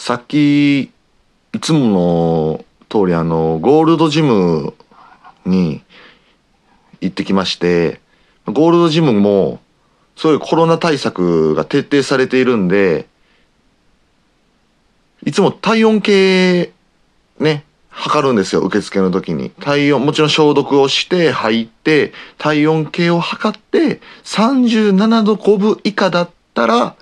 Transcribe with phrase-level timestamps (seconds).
[0.00, 0.90] さっき、い
[1.60, 4.72] つもの通りあの、ゴールドジム
[5.44, 5.82] に
[7.02, 8.00] 行ってきまして、
[8.46, 9.60] ゴールドジムも、
[10.16, 13.08] そういうコロナ対策が徹底されているんで、
[15.26, 16.72] いつも体温計、
[17.38, 19.50] ね、測るんですよ、受付の時に。
[19.50, 26.96] 体温、もちろん消毒をして、入って、体温計を測って、37度5分以下だったら、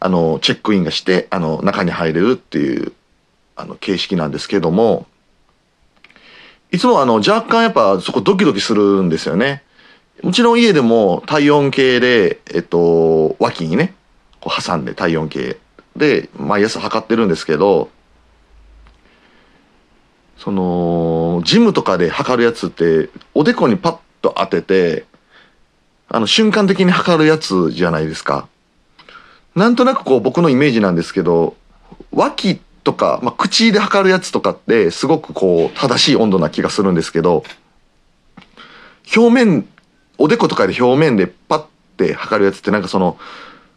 [0.00, 2.92] あの、チェックインがして、あの、中に入れるっていう、
[3.56, 5.06] あの、形式なんですけども、
[6.70, 9.62] いつもあの、若干やっぱそこドキドキするんですよね。
[10.22, 13.94] もちろん家でも体温計で、えっと、脇にね、
[14.40, 15.56] こう挟んで体温計
[15.96, 17.88] で毎朝測ってるんですけど、
[20.36, 25.04] その、ジムとかで測るやつって、おでこにパッと当てて、
[26.08, 28.48] あの、瞬間的に測るやつじゃないですか。
[29.58, 31.56] なんとなくこう僕のイメージなんですけど、
[32.12, 37.44] 脇とか、まあ、口で測るやつとかってすごくこう正しい温度な気がするんですけど、
[39.14, 39.66] 表面、
[40.16, 41.64] おでことかで表面でパッ
[41.96, 43.18] て測るやつってなんかその、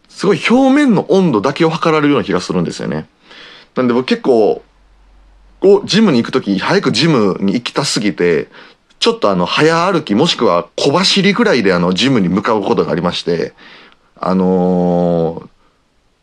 [0.08, 3.06] すごい表面の温度だけを測られるような気がするんですよね。
[3.74, 4.62] なんで僕結構、
[5.60, 8.48] こう、ジムに行くとき、早くジムに行きたすぎて、
[8.98, 13.52] ちょっとあの、早歩きもしくは小走りぐらいであの、ジムに向かうことがありまして、
[14.16, 15.11] あのー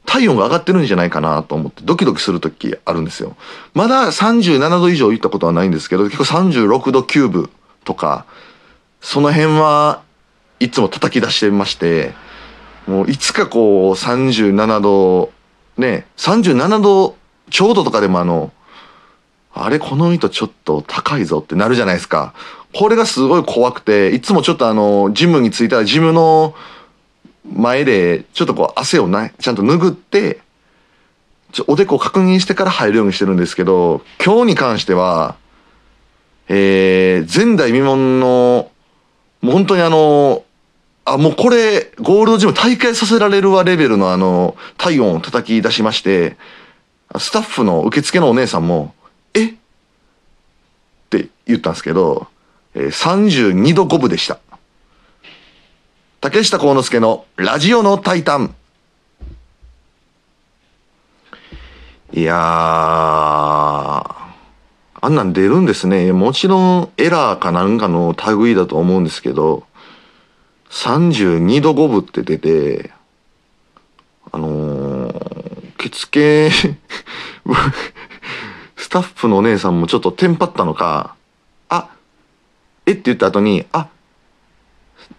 [0.09, 3.37] 体温が上がってるんじゃないかなと思ってドキドキするときあるんですよ。
[3.75, 7.49] まだ37度以上行ったことはないんですけど、結構36度9分
[7.85, 8.25] とか、
[9.01, 10.01] その辺は
[10.59, 12.15] いつも叩き出してまして、
[12.87, 15.31] もういつかこう37度、
[15.77, 17.15] ね、37度
[17.51, 18.51] ちょうどとかでもあの、
[19.53, 22.33] あれこの糸ちょっと高いぞってなるじゃないですか。
[22.73, 26.55] これがすごい怖くて、いつもちょっとあの、ジムに着いたらジムの
[27.45, 30.39] 前で、ちょっとこう汗をな、ちゃんと拭って、
[31.51, 35.35] ちょおでこを確認してから入るようにしてるんですけど、今日に関しては、
[36.47, 38.71] えー、前代未聞の、
[39.41, 40.43] もう本当にあの、
[41.05, 46.37] あ、もうこれ、ゴールドジム大会させられるわレベルのあの、体温を叩き出しまして、
[47.17, 48.93] スタッフの受付のお姉さんも、
[49.33, 49.53] えっ？
[51.09, 52.27] て言ったんですけど、
[52.75, 54.39] えー32度5分でした。
[56.21, 58.53] 竹下幸之助のラジオのタイタン。
[62.11, 64.35] いやー、あ
[65.07, 66.11] んなん出るんですね。
[66.11, 69.63] もちろんエラーかなんかの類だと思うんですけど、
[70.71, 72.91] 32度5分って出て、
[74.33, 76.51] あのー、着付け、
[78.75, 81.15] スタッフのお姉さんもちょっとテンパったのか、
[81.69, 81.87] あ、
[82.85, 83.87] えって言った後に、あ、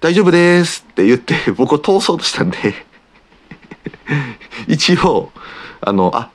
[0.01, 2.57] 大丈夫ですって言って 僕を通そうとしたんで
[4.67, 5.31] 一応
[5.81, 6.31] あのあ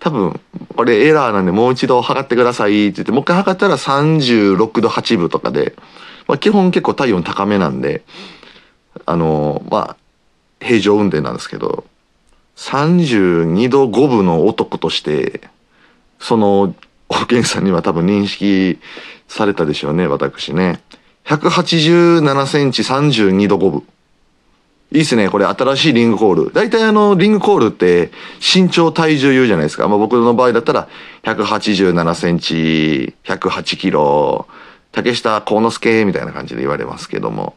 [0.00, 0.40] 多分
[0.76, 5.74] これエラーなんでもう一度測ってくださいって言ってもう一回測ったら36度8分とかで、
[6.26, 8.02] まあ、基本結構体温高めなんで
[9.06, 9.96] あのまあ
[10.60, 11.84] 平常運転なんですけど
[12.56, 15.40] 32度5分の男として
[16.18, 16.74] その
[17.08, 18.78] 保健師さんには多分認識
[19.28, 20.80] されたでしょうね私ね。
[21.28, 23.82] 187センチ32度5分。
[24.92, 25.28] いいっすね。
[25.28, 26.52] これ新しいリングコール。
[26.54, 29.86] 大体あの、リングコールって身長体重言うじゃないですか。
[29.88, 30.88] まあ僕の場合だったら
[31.24, 34.46] 187センチ、108キロ、
[34.90, 37.56] 竹下幸之助みたいな感じで言われますけども。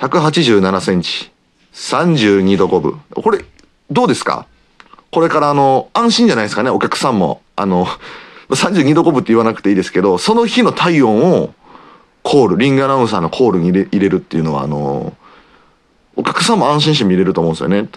[0.00, 1.30] 187センチ、
[1.72, 3.00] 32度5分。
[3.14, 3.44] これ、
[3.92, 4.46] どうですか？
[5.12, 6.70] これからあの、安心じゃないですかね。
[6.70, 7.42] お客さんも。
[7.54, 7.86] あの、
[8.48, 11.54] 32度5分って言わなくていいですけど、その日の体温を
[12.30, 15.16] コール、リングアナウンサーのコールに入れ入れるっていうのは、あの、
[16.14, 17.88] お客さんも安心して見れると思うんですよね。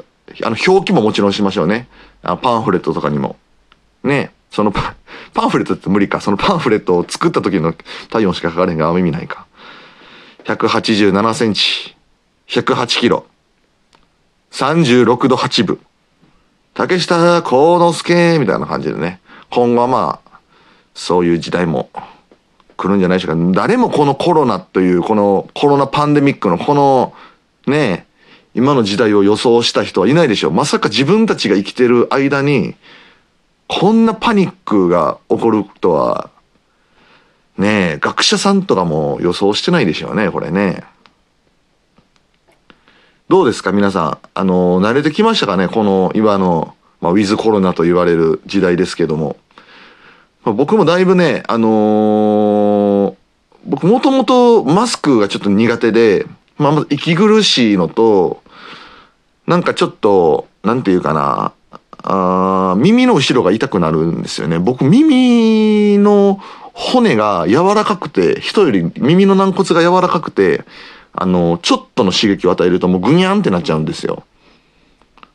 [0.43, 1.87] あの、表記ももちろんしましょうね。
[2.23, 3.35] あパンフレットとかにも。
[4.03, 4.31] ね。
[4.49, 4.95] そのパ、
[5.35, 6.19] パンフレットって無理か。
[6.19, 7.75] そのパンフレットを作った時の
[8.09, 9.45] 体温しか書かれへんが意味ないか。
[10.45, 11.95] 187センチ、
[12.47, 13.27] 108キロ、
[14.51, 15.79] 36度8分。
[16.73, 19.19] 竹下幸之助みたいな感じでね。
[19.51, 20.39] 今後はまあ、
[20.95, 21.91] そういう時代も
[22.75, 23.35] 来るんじゃないでしか。
[23.53, 27.13] 誰もこのコロナという、このコロナパンデミックのこの、
[27.67, 28.05] ね、
[28.53, 30.51] 今の時代を予想した人はいないでしょう。
[30.51, 32.75] まさか自分たちが生きてる間に、
[33.67, 36.29] こんなパニックが起こるとは、
[37.57, 40.83] ねえ、学者さんとかも予想してないでしょうね、これね。
[43.29, 44.17] どうですか皆さん。
[44.33, 49.37] あの、慣れてきましたかねこの、今の、まあ、ウィズコロナと言われる時代ですけども。
[50.43, 52.62] まあ僕もだいぶね、あのー
[53.73, 56.27] 僕もともとマスクがちょっと苦手で、
[56.59, 58.43] まあ、まず息苦しいのと、
[59.47, 61.53] なんかちょっと、なんていうかな、
[62.03, 64.59] あ耳の後ろが痛くなるんですよね。
[64.59, 66.39] 僕、耳の
[66.73, 70.65] 骨が柔らかくて、人より耳の軟骨が柔らかくて、
[71.11, 74.21] あの、ちょっとの刺激を与えるともうグニャンってなっちゃうんですよ。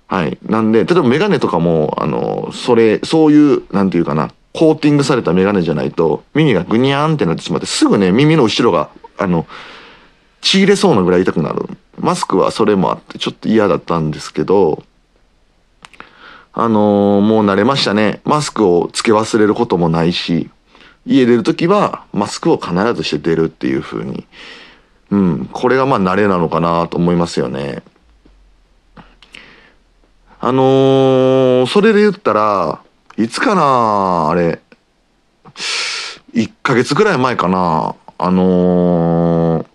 [0.07, 0.39] はい。
[0.47, 9.47] なんで、例えばメガネとかも、あの、それ、そういう、なんていうかな、コーティングされたメガネじゃないと、耳がグニャーンってなってしまって、すぐね、耳の後ろが、あの、
[10.41, 11.69] ちぎれそうなぐらい痛くなる。
[12.01, 14.83] マスクはそれもあって、ちょっと嫌だったんですけど、
[16.55, 18.21] あのーもう慣れましたね。
[18.25, 20.51] マスクをつけ忘れることもないし、
[21.07, 24.27] 家出るときはマスクを必ずして出るっていう風に。
[25.13, 25.49] うん。
[25.53, 27.85] これがまあ慣れなのかなと思いますよね。
[30.41, 32.81] あのーそれで言ったら、
[33.19, 34.61] いつかなあれ。
[36.35, 39.67] 1ヶ月ぐらい前かなあのー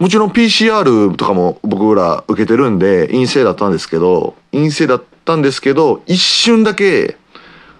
[0.00, 7.16] もちろん PCR とかも僕ら受けてるんで陰性だったんですけど、陰性だったんですけど、一瞬だけ、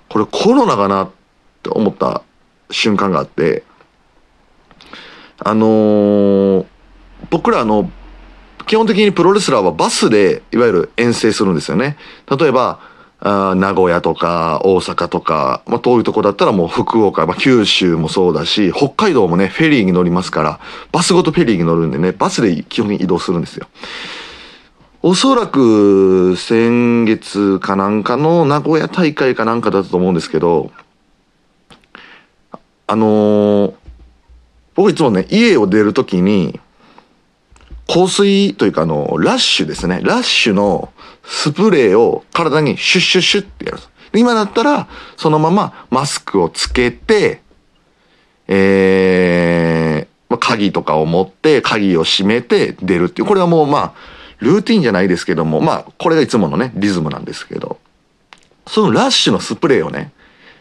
[0.08, 1.10] これコロナかなっ
[1.64, 2.22] て思った
[2.70, 3.64] 瞬間があって、
[5.40, 6.66] あのー
[7.30, 7.90] 僕らの、
[8.68, 11.96] 基本的にプロレスラーはバスでいわゆる遠征するんですよね。
[12.30, 12.91] 例えば、
[13.24, 20.60] あ名古屋とか大阪とか、まあ、遠いとこだったらもう福岡、まあ、九州もそうだし、北海道もね、フェリーに乗りますから、
[20.90, 23.68] バスごとフェリーに乗るんでね、バスで基本に移動するんですよ。
[25.02, 30.72] おそらく先月かなんかの名古屋大会かなんかだったと思うんですけど、
[32.88, 33.74] あのー
[34.74, 36.58] 僕いつもね、家を出るときに、
[37.88, 40.00] 香水というかあの、ラッシュですね。
[40.02, 40.92] ラッシュの
[41.24, 43.78] スプレーを体にシュッシュッシュッってやる。
[44.14, 47.40] 今だったら、そのままマスクをつけて、
[48.48, 53.28] えー、まあ、鍵とかを持って、鍵を閉めて出るっていう。
[53.28, 53.94] これはもうまあ、
[54.38, 57.78] ルーティンじゃないですけども、まあ、これがいつものね、リズムなんですけど。
[58.66, 60.12] そのラッシュのスプレーをね、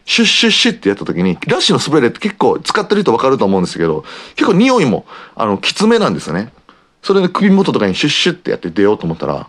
[0.05, 4.03] シュッシュッシュッってやった時に、ラッシュのスプレーって結構使ってる人わかると思うんですけど、
[4.35, 6.51] 結構匂いも、あの、きつめなんですね。
[7.01, 9.47] それで首元とかにシュッシュッってやって出ようと思ったら、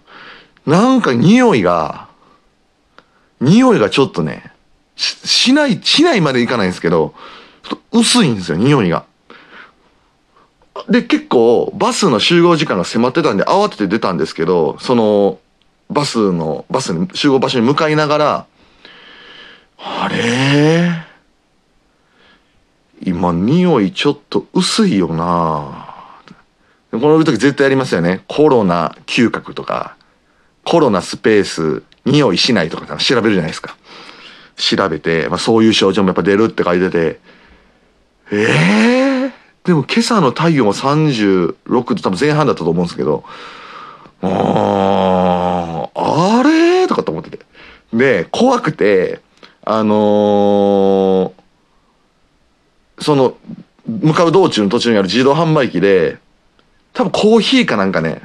[0.66, 2.08] なんか匂いが、
[3.40, 4.52] 匂いがちょっとね、
[4.96, 7.14] ししない、しないまでいかないんですけど、
[7.92, 9.04] 薄いんですよ、匂いが。
[10.88, 15.38] で、結構、バスの集合時間が迫ってたんで、慌てて出たんですけど、その、
[15.90, 18.46] バスの、バスに、集合場所に向かいながら、
[19.78, 21.04] あれ？
[23.04, 25.91] 今、匂いちょっと薄いよな
[26.92, 28.22] この時絶対やりますよね。
[28.28, 29.96] コロナ嗅覚とか、
[30.64, 33.76] コロナスペース、匂いしないとか調べるじゃないですか。
[34.56, 37.20] 調べて、まあそういう症状もやっぱ出るって書いてて、
[38.30, 39.32] ええー、
[39.64, 43.24] でも今朝の太陽も36度多分前半だったと思うんですけど、
[44.20, 47.40] あー、あれとかと思ってて。
[47.94, 49.20] で、怖くて、
[49.64, 51.42] あのー
[53.02, 53.36] その、
[53.86, 56.18] 向かう道中の途中にある自動販売機で、
[56.92, 58.22] 多分コーヒーかなんかね、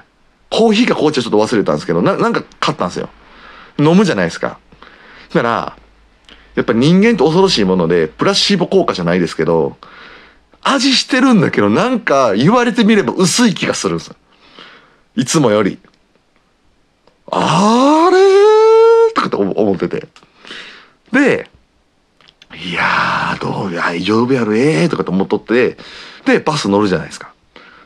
[0.49, 3.09] コーヒーか紅茶ちょっと忘れたんですけど、ななんか買ったんですよ。
[3.79, 4.59] 飲むじゃないですか。
[5.33, 5.77] だから、
[6.55, 9.77] やっぱ人間って恐ろしいもので、プラシーボ効果じゃないですけど、
[10.63, 14.15] 味してるんだけど、なんか言われてみれば薄い気がするんですよ。
[15.15, 15.79] いつもより。
[17.31, 18.17] あれ？
[18.17, 20.07] ーとかって思ってて。
[21.11, 21.49] で、
[22.55, 25.77] いやー、どう、大丈夫やろ、ええー、とかって思っとって、
[26.25, 27.33] で、バス乗るじゃないですか。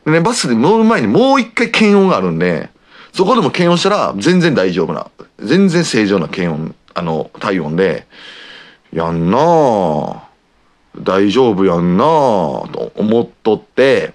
[0.06, 2.70] でね、バスで乗る前にもう一回検温があるんで、
[3.14, 8.08] そこでも検温したら全然大丈夫な、全然正常な検温、あの、体温で、
[8.94, 10.20] やんなぁ、
[10.98, 14.14] 大丈夫やんなぁ、と思っとって、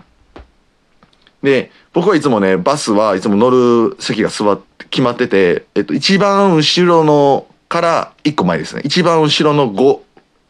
[1.42, 8.82] で、僕はいつもね、バスはいつも乗る席が座って、決まってて、えっと、一番後ろのから一個前ですね。
[8.84, 10.00] 一番後ろの5、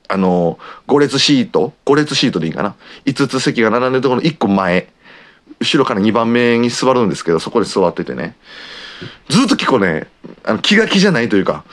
[0.08, 2.74] あの、5列シート、5列シートでいいかな。
[3.06, 4.88] 5つ席が並んでるところの1個前。
[5.60, 8.36] 後ろから2番目に座るんですけど、そこで座っててね。
[9.28, 10.08] ずっと結構ね、
[10.44, 11.64] あの気が気じゃないというか、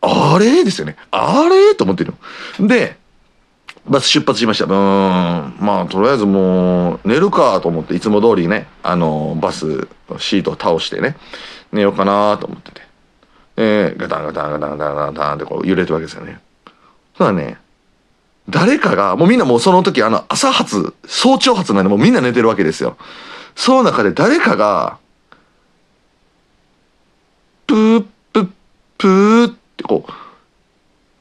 [0.00, 0.64] あれ？
[0.64, 0.96] ですよね。
[1.10, 1.74] あれ？
[1.74, 2.14] と思ってる
[2.58, 2.68] の。
[2.68, 2.96] で、
[3.88, 4.64] バス出発しました。
[4.64, 4.70] うん。
[4.70, 9.88] まあ、とりあえずもう、寝るかと思って、いつも通りね、あの、バス
[10.18, 11.16] シートを倒してね、
[11.72, 12.82] 寝ようかなと思ってて。
[13.56, 16.40] えー、ガタンガタンガタンガタンガタンってこう揺れてるわけですよね。
[16.64, 16.70] そ
[17.16, 17.58] したらね、
[18.48, 22.96] 誰かが、もうみんなもうその時あの朝発、早朝発なんでもうみんな寝てるわけですよ。
[23.54, 24.98] その中で誰かが、
[27.66, 28.48] プープッ
[28.98, 30.12] プーってこう、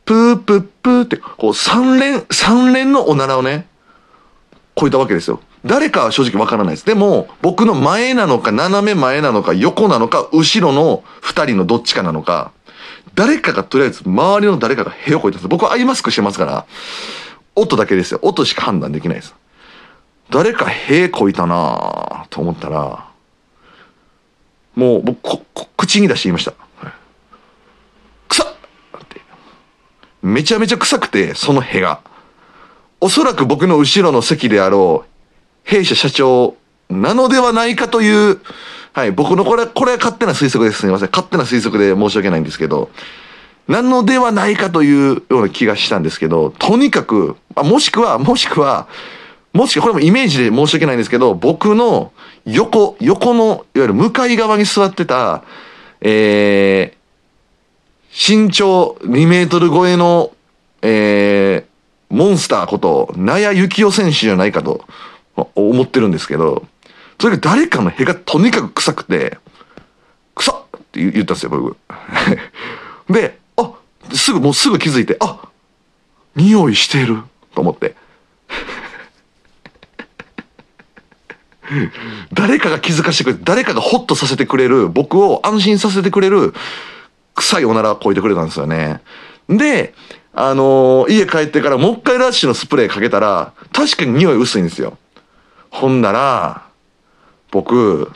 [0.05, 3.67] プープップーって、こう三連、三連のおならをね、
[4.75, 5.39] こいたわけですよ。
[5.63, 6.85] 誰かは正直わからないです。
[6.85, 12.51] でも、僕の前なのか、斜め前なのか、横なのか、後ろの二人のどっちかなのか、
[13.13, 15.47] 誰かがとりあえず周りの誰かが屁をこいたんです。
[15.47, 16.65] 僕はアイマスクしてますから、
[17.55, 18.19] 音だけですよ。
[18.21, 19.35] 音しか判断できないです。
[20.29, 23.05] 誰か屁こいたなぁと思ったら、
[24.75, 26.53] もう僕ここ口に出して言いました。
[28.29, 29.21] 臭っって。
[30.21, 31.99] めちゃめちゃ臭くて、その屁が。
[33.01, 35.09] おそらく僕の後ろの席であろう、
[35.63, 36.55] 弊社社長
[36.89, 38.39] なのではないかという、
[38.93, 40.79] はい、僕のこれ、これは勝手な推測です。
[40.79, 41.09] すみません。
[41.09, 42.89] 勝手な推測で申し訳ないんですけど、
[43.67, 48.87] なのではないかというような気がしたんですけど、とにかく、あもしくは、もしくは、
[49.53, 52.11] もしくは、これもイメージで申し訳ないんですけど、僕の
[52.45, 55.43] 横、横の、いわゆる向かい側に座ってた、
[56.01, 60.31] えー、身長2メートル超えの、
[60.81, 64.83] えー、モンスターこと、納谷幸雄選手じゃないかと
[65.55, 66.63] 思ってるんですけど、
[67.21, 69.37] それが誰かの屁がとにかく臭くて、
[70.33, 71.77] 臭っって言ったんですよ、僕。
[73.13, 73.71] で、あ、
[74.13, 75.39] すぐ、もうすぐ気づいて、あ、
[76.35, 77.21] 匂いしてる
[77.55, 77.95] と思って。
[82.33, 86.53] 誰かが気づかせてくれて、誰かがホッとさせてくれる、僕を安心させてくれる、
[87.35, 89.01] 臭いおならをこいてくれたんですよね。
[89.47, 89.93] で、
[90.33, 94.97] あのー家帰ってからもう一回ラッシュのスプレーかけたら、確かに匂い薄いんですよ。
[95.69, 96.70] ほんなら、
[97.51, 98.11] 僕、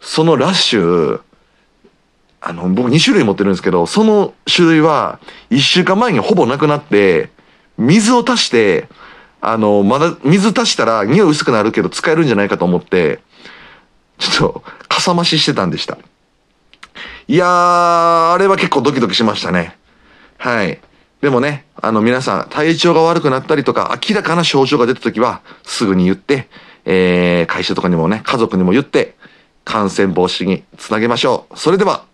[0.00, 1.20] そのラッシュ、
[2.40, 5.18] あの、僕2種類持ってるんですけど、その種類は
[5.50, 7.30] 1週間前にほぼなくなって、
[7.78, 8.88] 水を足して、
[9.40, 13.20] あの、まだ水足したら匂い薄くなるけど使えるんじゃないかと思って、
[14.18, 15.98] ちょっと、かさ増ししてたんでした。
[17.28, 19.76] いやー、あれは結構ドキドキしましたね。
[20.38, 20.80] はい。
[21.20, 26.48] でもね、あの皆さん、体調が悪くなったりとか、明らかな症状が出た時は、すぐに言って、
[26.86, 29.14] えー、会社とかにもね、家族にも言って、
[29.64, 31.58] 感染防止につなげましょう。
[31.58, 32.06] それでは、